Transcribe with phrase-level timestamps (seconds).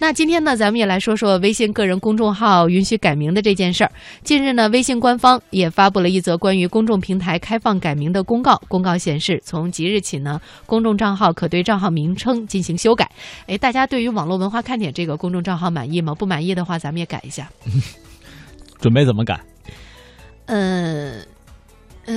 [0.00, 3.90] 那今天呢，咱们也来说说微信个人公众号允许改名的这件事儿。
[4.22, 8.62] 近日呢，微信官方也发布了一则关于公众平台开放改名的公告。
[8.68, 13.10] 公告显示，从即日起呢，公众账号可对账号名称进行修改。
[13.48, 16.14] 哎，大家对于网络文化看点这个公众账号满意吗？
[16.14, 17.50] 不满意的话，咱们也改一下。
[18.80, 19.40] 准备怎么改？
[20.46, 21.20] 呃，
[22.06, 22.14] 呃，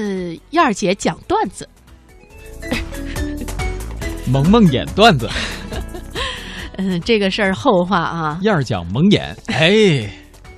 [0.51, 1.67] 燕儿姐讲段子，
[4.27, 5.27] 萌萌演段子，
[6.77, 8.39] 嗯， 这个事儿后话啊。
[8.41, 10.09] 燕儿讲蒙眼，哎，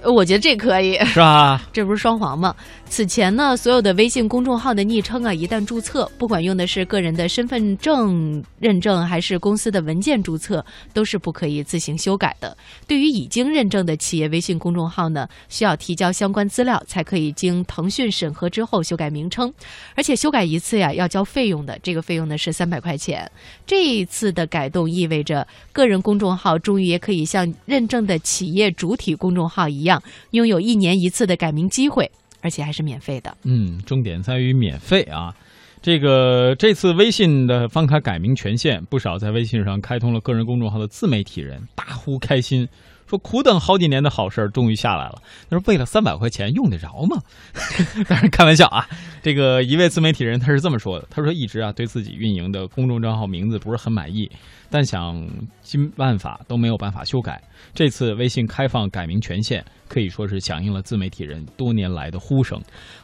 [0.04, 1.62] 我觉得这可以，是吧？
[1.72, 2.54] 这不是双簧吗？
[2.94, 12.56] 此前呢，所有的微信公众号的昵称啊，一旦注册，不管用的是个人的身份证认证还是公司的文件注册，都是不可以自行修改的。
[12.88, 19.52] 对于已经认证的企业微信公众号呢，需要提交相关资料，才可以经腾讯审核之后修改名称。
[19.96, 23.28] 而且修改一次呀，要交费用的，这个费用呢是三百块钱。
[23.66, 30.00] 这一次的改动意味着，个人公众号终于也可以像认证的企业主体公众号一样，
[30.30, 32.12] 拥有一年一次的改名机会。
[32.44, 33.36] 而且还是免费的。
[33.44, 35.34] 嗯，重点在于免费啊！
[35.82, 42.68] 这个这次微信的方卡改名权限，不少在微信上开通了个人公众号的自媒体人大呼开心，
[43.06, 45.22] 说苦等好几年的好事儿终于下来了。
[45.50, 47.22] 他说为了三百块钱用得着吗？
[48.08, 48.88] 当然开玩笑啊！
[49.22, 54.30] 这个一位自媒体人他是这么说的：他说一直啊对自己运营的公众账号名字不是很满意，
[54.70, 55.22] 但想
[55.62, 57.42] 尽办法都没有办法修改。
[57.74, 59.64] 这次微信开放改名权限。
[59.94, 62.60] 可以说是响应了自媒体人多年来的呼声。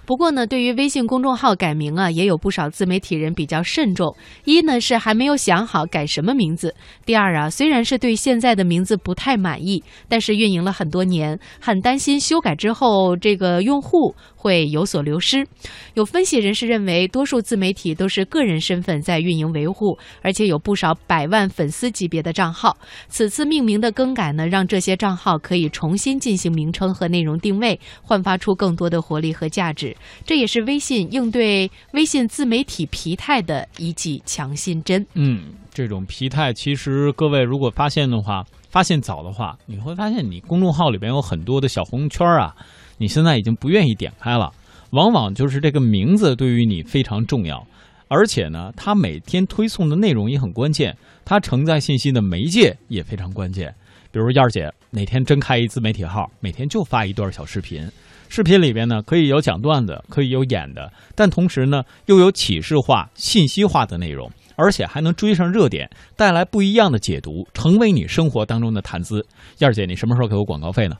[0.05, 4.15] 不过呢，对于微信公众号改名啊，也有不少自媒体人比较慎重。
[4.43, 6.69] 一呢是还没有想好改什么名字；
[7.05, 15.45] 第二啊，虽然是对现在的名字不太满意，但是运营了很多年，很担心修改之后这个用户会有所流失。
[15.93, 22.75] 有分析人士认为，多数自媒体都是个人身份在运营维护，而且有不少百万粉丝级别的账号。
[23.09, 29.95] 此次命名的更改呢，让这些账号可以重新进行名称和内容定位，焕发出更多的活力和价值。
[30.23, 35.05] 这也是微信应对微信自媒体疲态的一剂强心针。
[35.15, 42.55] 嗯，这种疲态，其实各位如果发现的话，发现早的话，你会发现你公众号里边有很多的小红圈啊，
[42.97, 44.51] 你现在已经不愿意点开了。
[44.91, 47.65] 往往就是这个名字对于你非常重要，
[48.07, 53.73] 而且呢，它每天推送的内容也很关键，它承载信息的媒介也非常关键。
[54.11, 57.87] 比如燕儿姐哪天真开一自媒体号，每天就发一段小视频。
[58.27, 69.25] 视频里边呢，可以有讲段子，可以有演的，但同时呢，又有启示化、信息化的内容，而且还能追上热点，带来不一样的解读，成为你生活当中的谈资。
[69.59, 70.95] 燕儿姐，你什么时候给我广告费呢？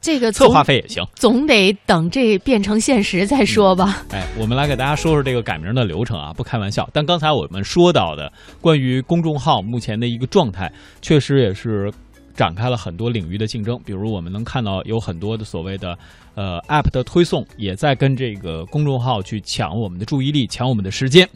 [0.00, 4.04] 这个策划费也行，总得等这变成现实再说吧。
[4.10, 6.88] 哎，我们来给大家说说这个改名的流程啊，不开玩笑。
[6.92, 11.92] 但刚才我们说到的关于公众号目前的一个状态，确实也是。
[12.32, 15.98] 展开了很多领域的竞争，比如我们能看到有很多的所谓的
[16.34, 21.28] 呃 App 的推送，也在跟这个公众号去抢我们的注意力，抢我们的时间。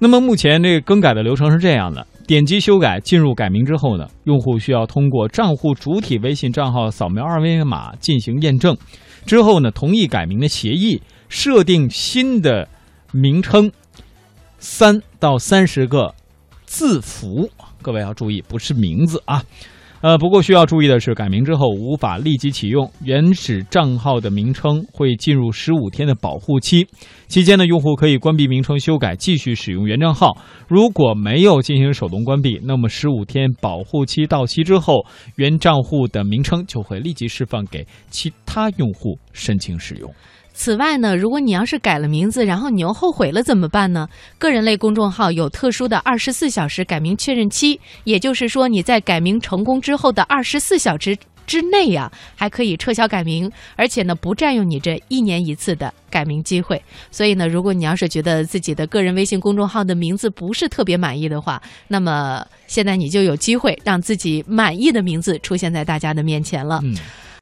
[0.00, 8.76] 那么目前这个更改的流程是这样的：点击修改，进入改名之后呢，用户需要通过账户主体微信账号扫描二维码进行验证，
[9.26, 12.68] 之后呢，同意改名的协议，设定新的
[13.12, 13.70] 名称，
[14.58, 16.14] 三到三十个
[16.64, 17.50] 字符。
[17.82, 19.42] 各位要注意，不是名字啊。
[20.02, 26.84] 呃，不过需要注意的是，改名之后无法立即启用，原始账号的名称会进入十五天的保护期。
[27.28, 30.36] 期间呢，用户可以关闭名称修改，继续使用原账号。
[30.66, 40.12] 如果没有进行手动关闭，那么十五天保护期到期之后，原账户的名称就会立即释放给其他用户申请使用。
[40.54, 44.08] 此外呢，如果你要是改了名字，然后你又后悔了怎么办呢？
[44.38, 56.80] 个人类公众号有特殊的二十四小时改名确认期，也就是说你在改名成功之后的二十四小时之内呀，还可以撤销改名，而且呢不占用你这一年一次的改名机会。
[57.10, 66.80] 所以呢，如果你要是觉得自己的个人微信公众号的名字不是特别满意的话，那么现在你就有机会让自己满意的名字出现在大家的面前了。
[66.84, 66.96] 嗯。